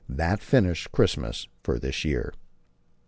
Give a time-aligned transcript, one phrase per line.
[0.09, 2.33] That finished Christmas for this year.